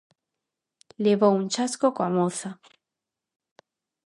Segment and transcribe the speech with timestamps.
[1.03, 2.49] Levou un chasco coa moza.